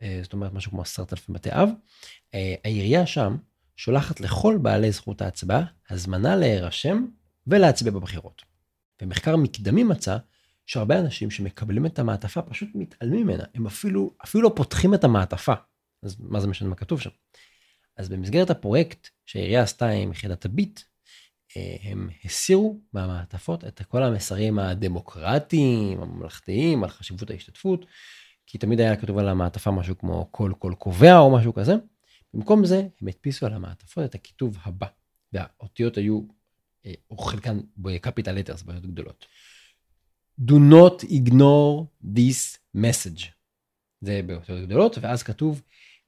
אה, 0.02 0.20
זאת 0.24 0.34
אומרת 0.34 0.54
משהו 0.54 0.72
כמו 0.72 0.82
10,000 0.82 1.34
בתי 1.34 1.50
אב. 1.52 1.70
העירייה 2.64 3.06
שם 3.06 3.38
שולחת 3.76 4.20
לכל 4.20 4.58
בעלי 4.62 4.92
זכות 4.92 5.22
ההצבעה 5.22 5.64
הזמנה 5.90 6.36
להירשם 6.36 7.06
ולהצביע 7.48 7.92
בבחירות. 7.92 8.42
ומחקר 9.02 9.36
מקדמי 9.36 9.84
מצא 9.84 10.18
שהרבה 10.66 11.00
אנשים 11.00 11.32
שמקבלים 11.32 11.86
את 11.86 12.00
המעטפה 12.00 12.42
פשוט 12.42 12.70
מתעלמים 12.76 13.28
ממנה, 13.28 13.44
הם 13.56 13.68
אפילו, 13.68 14.12
אפילו 14.24 14.44
לא 14.44 14.54
פותחים 14.56 14.94
את 14.94 15.04
המעטפה. 15.04 15.54
אז 16.04 16.16
מה 16.20 16.40
זה 16.40 16.48
משנה 16.48 16.70
מה 16.70 16.76
כתוב 16.76 17.02
שם? 17.02 17.10
אז 17.98 18.10
במסגרת 18.10 18.50
הפרויקט 18.50 19.08
שהעירייה 19.26 19.64
עשתה 19.64 19.90
עם 19.90 20.12
יחידת 20.12 20.46
הביט, 20.46 20.82
אה, 21.58 21.76
הם 21.82 22.10
הסירו 22.26 22.80
מהמעטפות 22.94 23.64
את 23.64 23.82
כל 23.82 24.04
המסרים 24.04 24.60
הדמוקרטיים, 24.60 26.02
הממלכתיים, 26.02 26.84
על 26.84 26.90
חשיבות 26.90 27.30
ההשתתפות, 27.30 27.86
כי 28.46 28.58
תמיד 28.58 28.80
היה 28.80 28.96
כתוב 28.96 29.18
על 29.18 29.30
המעטפה 29.30 29.72
משהו 29.72 29.98
כמו 29.98 30.28
כל 30.32 30.52
קול 30.60 30.76
קובע 30.76 31.18
או 31.18 31.32
משהו 31.32 31.54
כזה. 31.54 31.74
במקום 32.34 32.66
זה 32.66 32.88
הם 33.02 33.08
הדפיסו 33.08 33.46
על 33.46 33.54
המעטפות 33.54 34.06
את 34.06 34.16
הכיתוב 34.16 34.58
הבא, 34.64 34.88
והאותיות 35.34 35.98
היו, 35.98 36.22
או 37.12 37.18
חלקן 37.18 37.60
בקפיטל 37.78 38.32
לטרס, 38.32 38.62
בעיות 38.62 38.86
גדולות. 38.86 39.26
Do 40.42 40.54
not 40.54 41.04
ignore 41.04 41.86
this 42.04 42.58
message. 42.76 43.26
זה 44.02 44.22
באותיות 44.26 44.66
גדולות, 44.66 44.98
ואז 45.02 45.24
כתוב, 45.24 45.62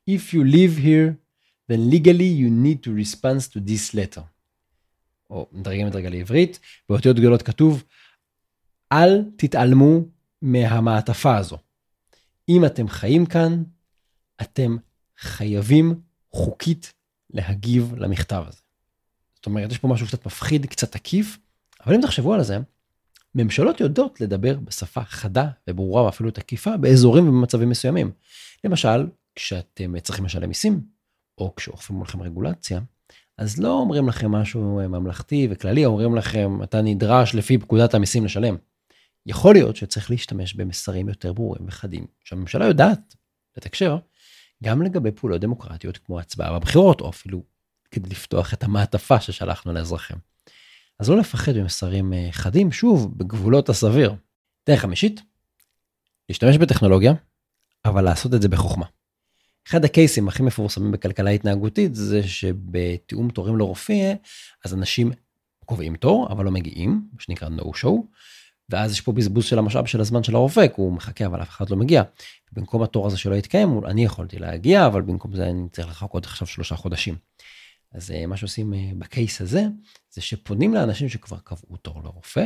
If 0.10 0.34
you 0.34 0.44
live 0.44 0.78
here, 0.78 1.10
then 1.70 1.90
legally 1.90 2.30
you 2.42 2.50
need 2.50 2.80
to 2.84 2.92
respond 3.04 3.40
to 3.54 3.60
this 3.60 3.94
letter. 3.94 4.22
או 5.30 5.50
מדרגים 5.52 5.88
את 5.88 5.96
רגע 5.96 6.10
לעברית, 6.10 6.60
באותיות 6.90 7.18
גדולות 7.18 7.42
כתוב, 7.42 7.84
אל 8.92 9.24
תתעלמו 9.38 10.00
מהמעטפה 10.42 11.38
הזו. 11.38 11.58
אם 12.50 12.66
אתם 12.66 12.88
חיים 12.88 13.26
כאן, 13.26 13.64
אתם 14.42 14.78
חייבים 15.18 16.02
חוקית 16.34 16.94
להגיב 17.30 17.94
למכתב 17.96 18.44
הזה. 18.48 18.62
זאת 19.40 19.46
אומרת, 19.46 19.72
יש 19.72 19.78
פה 19.78 19.88
משהו 19.88 20.08
קצת 20.08 20.26
מפחיד, 20.26 20.66
קצת 20.66 20.96
עקיף, 20.96 21.38
אבל 21.86 21.96
אם 21.96 22.02
תחשבו 22.02 22.34
על 22.34 22.44
זה, 22.44 22.58
ממשלות 23.36 23.80
יודעות 23.80 24.22
לדבר 24.22 24.60
בשפה 24.60 25.04
חדה 25.04 25.48
וברורה 25.70 26.04
ואפילו 26.04 26.32
תקיפה 26.32 26.78
באזורים 26.78 27.30
ובמצבים 27.30 27.70
מסוימים. 27.70 28.12
למשל, 28.64 29.08
כשאתם 29.36 30.00
צריכים 30.00 30.26
לשלם 30.26 30.48
מיסים, 30.48 30.82
או 31.38 31.56
כשאוכפים 31.56 32.02
לכם 32.02 32.22
רגולציה, 32.22 32.80
אז 33.38 33.60
לא 33.60 33.72
אומרים 33.72 34.10
לכם 34.10 34.32
משהו 34.32 34.62
ממלכתי 34.90 35.48
וכללי, 35.52 35.86
אומרים 35.86 36.16
לכם, 36.16 36.64
אתה 36.64 36.82
נדרש 36.82 37.36
לפי 37.36 37.58
פקודת 37.58 37.94
המיסים 37.94 38.26
לשלם. 38.26 38.56
יכול 39.26 39.54
להיות 39.56 39.76
שצריך 39.76 40.12
להשתמש 40.12 40.54
במסרים 40.54 41.10
יותר 41.10 41.34
ברורים 41.34 41.64
וחדים, 41.68 42.06
שהממשלה 42.24 42.66
יודעת 42.66 43.16
לתקשר, 43.58 43.98
גם 44.64 44.82
לגבי 44.82 45.12
פעולות 45.12 45.42
דמוקרטיות 45.42 45.98
כמו 45.98 46.20
הצבעה 46.20 46.60
בבחירות, 46.60 47.02
או 47.02 47.10
אפילו 47.10 47.44
כדי 47.92 48.10
לפתוח 48.10 48.54
את 48.54 48.64
המעטפה 48.64 49.20
ששלחנו 49.20 49.74
לאזרחים. 49.74 50.18
אז 51.00 51.10
לא 51.10 51.18
לפחד 51.18 51.52
ממסרים 51.58 52.14
אה, 52.14 52.28
חדים, 52.32 52.72
שוב, 52.72 53.18
בגבולות 53.18 53.70
הסביר. 53.70 54.16
דרך 54.70 54.82
חמישית, 54.82 55.22
להשתמש 56.30 56.58
בטכנולוגיה, 56.58 57.14
אבל 57.86 58.02
לעשות 58.02 58.34
את 58.34 58.42
זה 58.42 58.50
בחוכמה. 58.50 58.86
אחד 59.68 59.86
הקייסים 59.86 60.28
הכי 60.28 60.44
מפורסמים 60.44 60.92
בכלכלה 60.92 61.30
התנהגותית 61.30 61.96
זה 61.96 62.28
שבתיאום 62.28 63.30
תורים 63.30 63.58
לרופא, 63.58 64.14
אז 64.66 64.74
אנשים 64.74 65.12
קובעים 65.66 65.96
תור, 65.96 66.28
אבל 66.32 66.46
לא 66.46 66.52
מגיעים, 66.52 67.08
מה 67.14 67.22
שנקרא 67.22 67.50
no 67.50 67.64
show, 67.64 67.94
ואז 68.70 68.92
יש 68.92 69.02
פה 69.02 69.12
בזבוז 69.12 69.46
של 69.46 69.60
המשאב 69.60 69.86
של 69.86 70.02
הזמן 70.02 70.24
של 70.24 70.36
הרופא, 70.36 70.68
כי 70.68 70.74
הוא 70.76 70.94
מחכה 70.94 71.26
אבל 71.26 71.42
אף 71.42 71.50
אחד 71.50 71.70
לא 71.70 71.78
מגיע. 71.78 72.04
במקום 72.52 72.84
התור 72.84 73.08
הזה 73.08 73.18
שלא 73.18 73.36
יתקיים, 73.36 73.86
אני 73.86 74.06
יכולתי 74.06 74.40
להגיע, 74.40 74.86
אבל 74.88 75.02
במקום 75.02 75.36
זה 75.36 75.50
אני 75.50 75.70
צריך 75.72 75.88
לחכות 75.88 76.26
עכשיו 76.26 76.48
שלושה 76.48 76.76
חודשים. 76.76 77.16
אז 77.92 78.12
אה, 78.12 78.26
מה 78.26 78.38
שעושים 78.38 78.74
אה, 78.74 78.92
בקייס 78.98 79.42
הזה, 79.42 79.64
זה 80.12 80.22
שפונים 80.22 80.74
לאנשים 80.74 81.10
שכבר 81.10 81.38
קבעו 81.44 81.78
תור 81.78 82.02
לרופא, 82.04 82.46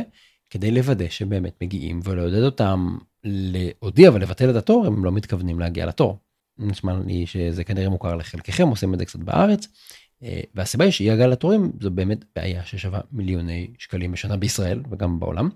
כדי 0.50 0.70
לוודא 0.70 1.08
שבאמת 1.08 1.62
מגיעים 1.62 2.00
ולעודד 2.04 2.42
אותם 2.42 2.98
להודיע 3.24 4.10
ולבטל 4.10 4.50
את 4.50 4.56
התור, 4.56 4.86
הם 4.86 5.04
לא 5.04 5.12
מתכוונים 5.12 5.60
להגיע 5.60 5.86
לתור. 5.86 6.18
נשמע 6.58 6.98
לי 7.06 7.26
שזה 7.26 7.64
כנראה 7.64 7.88
מוכר 7.88 8.16
לחלקכם, 8.16 8.68
עושים 8.68 8.94
את 8.94 8.98
זה 8.98 9.04
קצת 9.04 9.18
בארץ. 9.18 9.68
אה, 10.22 10.40
והסיבה 10.54 10.84
היא 10.84 10.92
שאי 10.92 11.10
הגעה 11.10 11.26
לתורים 11.26 11.72
זו 11.80 11.90
באמת 11.90 12.24
בעיה 12.36 12.64
ששווה 12.64 13.00
מיליוני 13.12 13.70
שקלים 13.78 14.12
בשנה 14.12 14.36
בישראל 14.36 14.82
וגם 14.90 15.20
בעולם. 15.20 15.48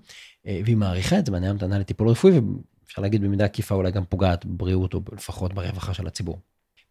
והיא 0.45 0.77
מעריכה 0.77 1.19
את 1.19 1.27
זמני 1.27 1.49
המתנה 1.49 1.79
לטיפול 1.79 2.09
רפואי 2.09 2.33
ואפשר 2.33 3.03
להגיד 3.03 3.23
במידה 3.23 3.45
עקיפה 3.45 3.75
אולי 3.75 3.91
גם 3.91 4.05
פוגעת 4.05 4.45
בבריאות 4.45 4.95
או 4.95 5.01
לפחות 5.13 5.55
ברווחה 5.55 5.95
של 5.95 6.07
הציבור. 6.07 6.41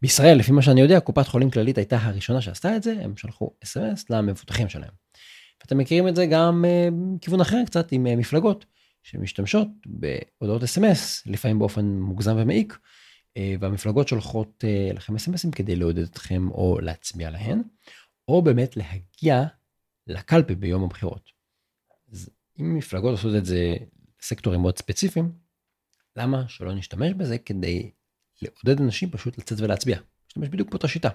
בישראל, 0.01 0.37
לפי 0.37 0.51
מה 0.51 0.61
שאני 0.61 0.81
יודע, 0.81 0.99
קופת 0.99 1.27
חולים 1.27 1.51
כללית 1.51 1.77
הייתה 1.77 1.97
הראשונה 1.97 2.41
שעשתה 2.41 2.75
את 2.75 2.83
זה, 2.83 2.95
הם 3.01 3.17
שלחו 3.17 3.51
אס.אם.אס 3.63 4.09
למבוטחים 4.09 4.69
שלהם. 4.69 4.91
ואתם 5.61 5.77
מכירים 5.77 6.07
את 6.07 6.15
זה 6.15 6.25
גם 6.25 6.65
uh, 6.65 6.93
מכיוון 6.93 7.41
אחר 7.41 7.63
קצת 7.65 7.91
עם 7.91 8.07
uh, 8.07 8.15
מפלגות 8.15 8.65
שמשתמשות 9.03 9.67
בהודעות 9.85 10.63
אס.אם.אס, 10.63 11.23
לפעמים 11.27 11.59
באופן 11.59 11.85
מוגזם 11.85 12.35
ומעיק, 12.37 12.73
uh, 12.73 13.39
והמפלגות 13.59 14.07
שולחות 14.07 14.63
לכם 14.93 15.15
אס.אם.אסים 15.15 15.51
כדי 15.51 15.75
לעודד 15.75 16.03
אתכם 16.03 16.51
או 16.51 16.79
להצביע 16.81 17.29
להן, 17.29 17.61
או 18.27 18.41
באמת 18.41 18.77
להגיע 18.77 19.43
לקלפי 20.07 20.55
ביום 20.55 20.83
הבחירות. 20.83 21.29
אז 22.11 22.29
אם 22.59 22.77
מפלגות 22.77 23.11
עושות 23.11 23.35
את 23.35 23.45
זה 23.45 23.75
לסקטורים 24.21 24.61
מאוד 24.61 24.77
ספציפיים, 24.77 25.31
למה 26.15 26.43
שלא 26.47 26.73
נשתמש 26.73 27.13
בזה 27.13 27.37
כדי 27.37 27.91
לעודד 28.41 28.82
אנשים 28.82 29.10
פשוט 29.10 29.38
לצאת 29.38 29.60
ולהצביע. 29.60 30.00
משתמש 30.27 30.50
בדיוק 30.50 30.70
באותה 30.70 30.88
שיטה. 30.88 31.10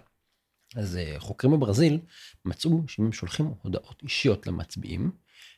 אז 0.77 0.97
אה, 0.97 1.15
חוקרים 1.19 1.53
בברזיל 1.53 1.99
מצאו 2.45 2.83
שאם 2.87 3.05
הם 3.05 3.13
שולחים 3.13 3.55
הודעות 3.63 4.03
אישיות 4.03 4.47
למצביעים, 4.47 5.11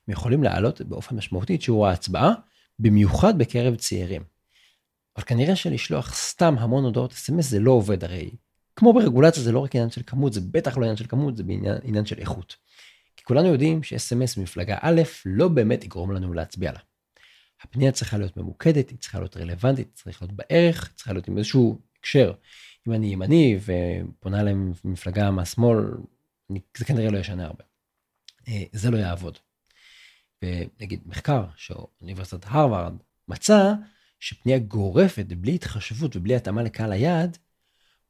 הם 0.09 0.13
יכולים 0.13 0.43
להעלות 0.43 0.81
באופן 0.81 1.17
משמעותי 1.17 1.55
את 1.55 1.63
שיעור 1.63 1.87
ההצבעה, 1.87 2.33
במיוחד 2.79 3.39
בקרב 3.39 3.77
צעירים. 3.77 4.23
אבל 5.17 5.25
כנראה 5.25 5.57
שלשלוח 5.57 6.15
סתם 6.15 6.55
המון 6.59 6.85
הודעות 6.85 7.13
אס.אם.אס 7.13 7.51
זה 7.51 7.61
לא 7.61 7.71
עובד 7.71 8.05
הרי. 8.05 8.31
כמו 8.77 8.93
ברגולציה 8.93 9.43
זה 9.43 9.53
לא 9.53 9.59
רק 9.59 9.75
עניין 9.75 9.91
של 9.91 10.03
כמות, 10.07 10.33
זה 10.33 10.41
בטח 10.51 10.77
לא 10.77 10.83
עניין 10.83 10.97
של 10.97 11.07
כמות, 11.07 11.37
זה 11.37 11.43
בעניין, 11.43 11.77
עניין 11.83 12.07
של 12.07 12.19
איכות. 12.19 12.57
כי 13.17 13.25
כולנו 13.25 13.49
יודעים 13.49 13.83
שאס.אם.אס 13.83 14.37
ממפלגה 14.37 14.77
א' 14.81 15.03
לא 15.27 15.49
באמת 15.49 15.85
יגרום 15.85 16.13
לנו 16.13 16.33
להצביע 16.33 16.73
לה. 16.73 16.79
הפנייה 17.65 17.93
צריכה 17.93 18.19
להיות 18.19 18.37
ממוקדת, 18.37 18.91
היא 18.91 18.99
צריכה 18.99 19.19
להיות 19.19 19.37
רלוונטית, 19.37 19.87
היא 19.87 19.95
צריכה 19.95 20.25
להיות 20.25 20.37
בערך, 20.37 20.89
היא 20.89 20.95
צריכה 20.95 21.13
להיות 21.13 21.29
עם 21.29 21.39
איזשהו 21.39 21.79
הקשר. 21.99 22.33
אם 22.89 22.93
אני 22.93 23.07
ימני 23.07 23.59
ופונה 23.65 24.43
להם 24.43 24.73
מפלגה 24.85 25.31
מהשמאל, 25.31 25.79
זה 26.79 26.85
כנראה 26.85 27.11
לא 27.11 27.19
ישנה 27.19 27.45
הרבה. 27.45 27.65
אה, 28.49 28.63
זה 28.73 28.91
לא 28.91 28.97
יעבוד. 28.97 29.39
ונגיד 30.43 31.01
מחקר 31.07 31.45
שאוניברסיטת 31.57 32.45
הרווארד 32.47 32.97
מצא 33.29 33.73
שפנייה 34.21 34.59
גורפת 34.59 35.27
בלי 35.27 35.55
התחשבות 35.55 36.17
ובלי 36.17 36.37
התאמה 36.37 36.63
לקהל 36.63 36.93
היעד, 36.93 37.39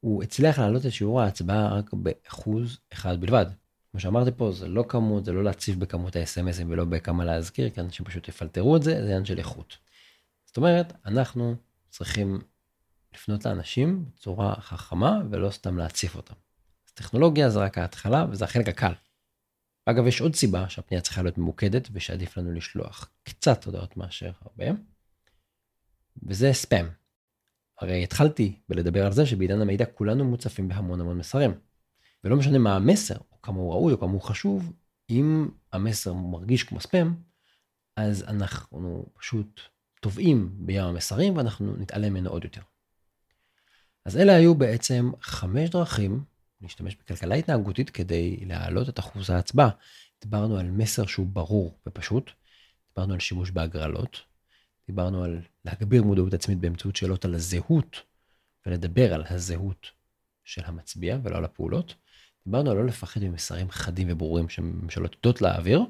הוא 0.00 0.22
הצליח 0.22 0.58
להעלות 0.58 0.86
את 0.86 0.92
שיעור 0.92 1.20
ההצבעה 1.20 1.74
רק 1.78 1.92
באחוז 1.92 2.78
אחד 2.92 3.20
בלבד. 3.20 3.46
כמו 3.94 4.00
שאמרתי 4.00 4.30
פה, 4.36 4.52
זה 4.52 4.68
לא 4.68 4.84
כמות, 4.88 5.24
זה 5.24 5.32
לא 5.32 5.44
להציב 5.44 5.80
בכמות 5.80 6.16
ה-SMSים 6.16 6.64
ולא 6.68 6.84
בכמה 6.84 7.24
להזכיר, 7.24 7.70
כי 7.70 7.80
אנשים 7.80 8.06
פשוט 8.06 8.28
יפלטרו 8.28 8.76
את 8.76 8.82
זה, 8.82 8.90
זה 8.90 9.02
עניין 9.02 9.24
של 9.24 9.38
איכות. 9.38 9.76
זאת 10.44 10.56
אומרת, 10.56 10.92
אנחנו 11.06 11.54
צריכים 11.90 12.40
לפנות 13.14 13.44
לאנשים 13.46 14.04
בצורה 14.14 14.54
חכמה 14.60 15.22
ולא 15.30 15.50
סתם 15.50 15.78
להציף 15.78 16.16
אותם. 16.16 16.34
אז 16.86 16.92
טכנולוגיה 16.92 17.50
זה 17.50 17.58
רק 17.58 17.78
ההתחלה 17.78 18.26
וזה 18.30 18.44
החלק 18.44 18.68
הקל. 18.68 18.92
אגב, 19.86 20.06
יש 20.06 20.20
עוד 20.20 20.34
סיבה 20.34 20.68
שהפנייה 20.68 21.00
צריכה 21.00 21.22
להיות 21.22 21.38
ממוקדת 21.38 21.88
ושעדיף 21.92 22.36
לנו 22.36 22.52
לשלוח 22.52 23.10
קצת 23.22 23.64
הודעות 23.64 23.96
מאשר 23.96 24.30
הרבה, 24.40 24.64
וזה 26.22 26.52
ספאם. 26.52 26.86
הרי 27.80 28.02
התחלתי 28.02 28.58
בלדבר 28.68 29.06
על 29.06 29.12
זה 29.12 29.26
שבעידן 29.26 29.60
המידע 29.60 29.84
כולנו 29.86 30.24
מוצפים 30.24 30.68
בהמון 30.68 31.00
המון 31.00 31.18
מסרים. 31.18 31.54
ולא 32.24 32.36
משנה 32.36 32.58
מה 32.58 32.76
המסר, 32.76 33.16
כמה 33.44 33.56
הוא 33.56 33.72
ראוי, 33.72 33.92
או 33.92 34.00
כמה 34.00 34.12
הוא 34.12 34.20
חשוב, 34.20 34.72
אם 35.10 35.48
המסר 35.72 36.12
מרגיש 36.12 36.64
כמו 36.64 36.80
ספאם, 36.80 37.14
אז 37.96 38.24
אנחנו 38.28 39.06
פשוט 39.18 39.60
טובעים 40.00 40.50
בים 40.56 40.84
המסרים 40.84 41.36
ואנחנו 41.36 41.76
נתעלם 41.76 42.12
ממנו 42.12 42.30
עוד 42.30 42.44
יותר. 42.44 42.60
אז 44.04 44.16
אלה 44.16 44.34
היו 44.34 44.54
בעצם 44.54 45.10
חמש 45.20 45.70
דרכים 45.70 46.24
להשתמש 46.60 46.96
בכלכלה 46.96 47.34
התנהגותית 47.34 47.90
כדי 47.90 48.36
להעלות 48.46 48.88
את 48.88 48.98
אחוז 48.98 49.30
ההצבעה. 49.30 49.70
דיברנו 50.20 50.56
על 50.58 50.70
מסר 50.70 51.06
שהוא 51.06 51.26
ברור 51.26 51.78
ופשוט, 51.86 52.30
דיברנו 52.94 53.14
על 53.14 53.20
שימוש 53.20 53.50
בהגרלות, 53.50 54.20
דיברנו 54.86 55.24
על 55.24 55.40
להגביר 55.64 56.02
מודעות 56.02 56.34
עצמית 56.34 56.58
באמצעות 56.58 56.96
שאלות 56.96 57.24
על 57.24 57.34
הזהות, 57.34 58.02
ולדבר 58.66 59.14
על 59.14 59.24
הזהות 59.30 59.90
של 60.44 60.62
המצביע 60.64 61.18
ולא 61.22 61.36
על 61.36 61.44
הפעולות. 61.44 61.94
דיברנו 62.46 62.70
על 62.70 62.76
לא 62.76 62.86
לפחד 62.86 63.24
ממסרים 63.24 63.70
חדים 63.70 64.08
וברורים 64.10 64.48
שממשלות 64.48 65.14
יודעות 65.14 65.42
להעביר, 65.42 65.82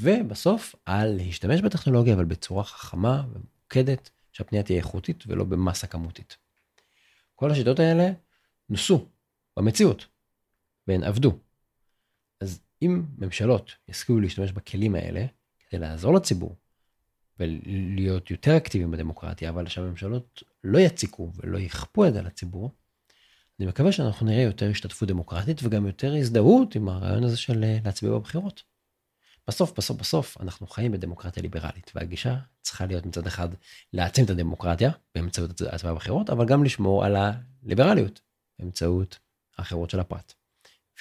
ובסוף 0.00 0.74
על 0.84 1.16
להשתמש 1.16 1.60
בטכנולוגיה 1.60 2.14
אבל 2.14 2.24
בצורה 2.24 2.64
חכמה 2.64 3.22
ומוקדת, 3.32 4.10
שהפנייה 4.32 4.64
תהיה 4.64 4.78
איכותית 4.78 5.24
ולא 5.26 5.44
במסה 5.44 5.86
כמותית. 5.86 6.36
כל 7.34 7.50
השיטות 7.50 7.78
האלה 7.78 8.10
נוסו 8.68 9.06
במציאות, 9.56 10.06
והן 10.86 11.02
עבדו. 11.02 11.38
אז 12.40 12.60
אם 12.82 13.02
ממשלות 13.18 13.72
יסכימו 13.88 14.20
להשתמש 14.20 14.52
בכלים 14.52 14.94
האלה 14.94 15.26
כדי 15.68 15.80
לעזור 15.80 16.14
לציבור 16.14 16.56
ולהיות 17.38 18.30
יותר 18.30 18.56
אקטיביים 18.56 18.90
בדמוקרטיה, 18.90 19.50
אבל 19.50 19.68
שהממשלות 19.68 20.42
לא 20.64 20.78
יציקו 20.78 21.32
ולא 21.36 21.58
יכפו 21.58 22.06
את 22.06 22.12
זה 22.12 22.22
לציבור, 22.22 22.70
אני 23.60 23.68
מקווה 23.68 23.92
שאנחנו 23.92 24.26
נראה 24.26 24.42
יותר 24.42 24.70
השתתפות 24.70 25.08
דמוקרטית 25.08 25.60
וגם 25.62 25.86
יותר 25.86 26.14
הזדהות 26.14 26.74
עם 26.74 26.88
הרעיון 26.88 27.24
הזה 27.24 27.36
של 27.36 27.64
אה, 27.64 27.78
להצביע 27.84 28.10
בבחירות. 28.10 28.62
בסוף, 29.48 29.72
בסוף, 29.78 29.96
בסוף, 30.00 30.40
אנחנו 30.40 30.66
חיים 30.66 30.92
בדמוקרטיה 30.92 31.42
ליברלית, 31.42 31.92
והגישה 31.94 32.36
צריכה 32.62 32.86
להיות 32.86 33.06
מצד 33.06 33.26
אחד 33.26 33.48
להעצים 33.92 34.24
את 34.24 34.30
הדמוקרטיה 34.30 34.90
באמצעות 35.14 35.50
הצבעה 35.50 35.94
בבחירות, 35.94 36.30
אבל 36.30 36.46
גם 36.46 36.64
לשמור 36.64 37.04
על 37.04 37.16
הליברליות 37.16 38.20
באמצעות 38.58 39.18
החירות 39.58 39.90
של 39.90 40.00
הפרט, 40.00 40.32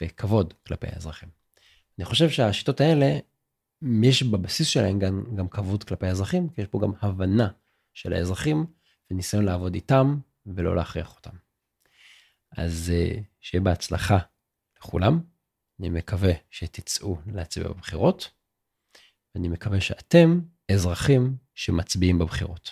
וכבוד 0.01 0.53
כלפי 0.67 0.87
האזרחים. 0.87 1.29
אני 1.97 2.05
חושב 2.05 2.29
שהשיטות 2.29 2.81
האלה, 2.81 3.19
יש 4.03 4.23
בבסיס 4.23 4.67
שלהן 4.67 4.99
גם, 4.99 5.23
גם 5.35 5.47
כבוד 5.47 5.83
כלפי 5.83 6.07
האזרחים, 6.07 6.49
כי 6.49 6.61
יש 6.61 6.67
פה 6.67 6.79
גם 6.81 6.91
הבנה 7.01 7.47
של 7.93 8.13
האזרחים 8.13 8.65
וניסיון 9.11 9.45
לעבוד 9.45 9.73
איתם 9.73 10.19
ולא 10.45 10.75
להכריח 10.75 11.15
אותם. 11.15 11.48
אז 12.57 12.91
אה, 12.95 13.21
שיהיה 13.41 13.61
בהצלחה 13.61 14.17
לכולם. 14.77 15.19
אני 15.79 15.89
מקווה 15.89 16.31
שתצאו 16.49 17.17
להצביע 17.33 17.67
בבחירות, 17.67 18.31
ואני 19.35 19.47
מקווה 19.47 19.81
שאתם 19.81 20.39
אזרחים 20.71 21.37
שמצביעים 21.55 22.19
בבחירות. 22.19 22.71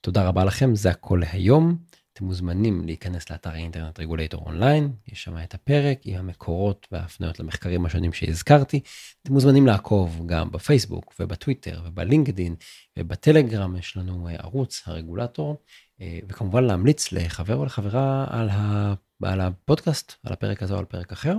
תודה 0.00 0.28
רבה 0.28 0.44
לכם, 0.44 0.74
זה 0.74 0.90
הכל 0.90 1.18
להיום. 1.20 1.76
אתם 2.12 2.24
מוזמנים 2.24 2.84
להיכנס 2.86 3.30
לאתר 3.30 3.50
האינטרנט 3.50 4.00
רגולטור 4.00 4.46
אונליין, 4.46 4.92
יש 5.08 5.22
שם 5.22 5.38
את 5.38 5.54
הפרק 5.54 5.98
עם 6.04 6.18
המקורות 6.18 6.86
וההפניות 6.92 7.40
למחקרים 7.40 7.86
השונים 7.86 8.12
שהזכרתי. 8.12 8.80
אתם 9.22 9.32
מוזמנים 9.32 9.66
לעקוב 9.66 10.26
גם 10.26 10.50
בפייסבוק 10.50 11.14
ובטוויטר 11.20 11.82
ובלינקדין 11.84 12.54
ובטלגרם, 12.98 13.76
יש 13.76 13.96
לנו 13.96 14.28
אה, 14.28 14.34
ערוץ 14.34 14.82
הרגולטור, 14.86 15.62
וכמובן 16.28 16.64
להמליץ 16.64 17.12
לחבר 17.12 17.56
או 17.56 17.64
לחברה 17.64 18.26
על, 18.30 18.48
ה... 18.50 18.94
על 19.22 19.40
הפודקאסט, 19.40 20.12
על 20.24 20.32
הפרק 20.32 20.62
הזה 20.62 20.74
או 20.74 20.78
על 20.78 20.84
פרק 20.84 21.12
אחר. 21.12 21.36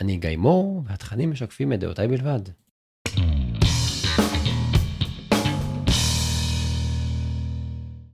אני 0.00 0.16
גיא 0.16 0.36
מור, 0.36 0.82
והתכנים 0.86 1.30
משקפים 1.30 1.72
את 1.72 1.80
דעותיי 1.80 2.08
בלבד. 2.08 2.40